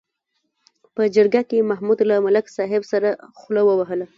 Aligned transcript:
په 0.95 1.03
جرګه 1.15 1.41
کې 1.49 1.67
محمود 1.71 1.99
له 2.09 2.15
ملک 2.25 2.45
صاحب 2.57 2.81
سره 2.91 3.09
خوله 3.39 3.61
ووهله. 3.65 4.05